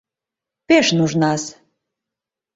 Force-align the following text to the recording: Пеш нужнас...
Пеш 0.67 0.87
нужнас... 0.97 1.43